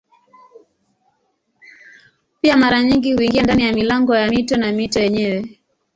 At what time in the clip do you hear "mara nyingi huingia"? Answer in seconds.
2.57-3.43